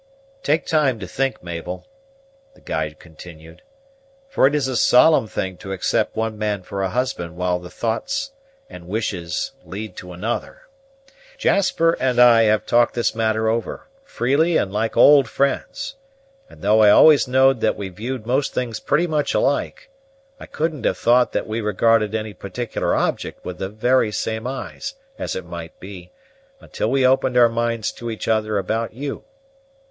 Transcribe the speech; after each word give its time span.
"Take 0.41 0.65
time 0.65 0.97
to 0.97 1.07
think, 1.07 1.43
Mabel," 1.43 1.85
the 2.55 2.61
guide 2.61 2.97
continued, 2.97 3.61
"for 4.27 4.47
it 4.47 4.55
is 4.55 4.67
a 4.67 4.75
solemn 4.75 5.27
thing 5.27 5.57
to 5.57 5.73
accept 5.73 6.15
one 6.15 6.39
man 6.39 6.63
for 6.63 6.81
a 6.81 6.89
husband 6.89 7.35
while 7.37 7.59
the 7.59 7.69
thoughts 7.69 8.31
and 8.67 8.87
wishes 8.87 9.51
lead 9.63 9.95
to 9.97 10.11
another. 10.11 10.63
Jasper 11.37 11.95
and 11.99 12.19
I 12.19 12.45
have 12.45 12.65
talked 12.65 12.95
this 12.95 13.13
matter 13.13 13.47
over, 13.47 13.89
freely 14.03 14.57
and 14.57 14.73
like 14.73 14.97
old 14.97 15.29
friends, 15.29 15.97
and, 16.49 16.63
though 16.63 16.81
I 16.81 16.89
always 16.89 17.27
knowed 17.27 17.61
that 17.61 17.77
we 17.77 17.89
viewed 17.89 18.25
most 18.25 18.55
things 18.55 18.79
pretty 18.79 19.05
much 19.05 19.35
alike, 19.35 19.91
I 20.39 20.47
couldn't 20.47 20.85
have 20.85 20.97
thought 20.97 21.31
that 21.33 21.45
we 21.45 21.61
regarded 21.61 22.15
any 22.15 22.33
particular 22.33 22.95
object 22.95 23.45
with 23.45 23.59
the 23.59 23.69
very 23.69 24.11
same 24.11 24.47
eyes, 24.47 24.95
as 25.19 25.35
it 25.35 25.45
might 25.45 25.79
be, 25.79 26.11
until 26.59 26.89
we 26.89 27.05
opened 27.05 27.37
our 27.37 27.49
minds 27.49 27.91
to 27.91 28.09
each 28.09 28.27
other 28.27 28.57
about 28.57 28.93
you. 28.95 29.25